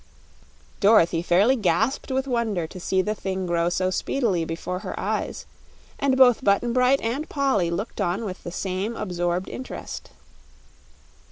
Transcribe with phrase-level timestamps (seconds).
[0.79, 5.45] Dorothy fairly gasped with wonder to see the thing grow so speedily before her eyes,
[5.99, 10.09] and both Button Bright and Polly looked on with the same absorbed interest.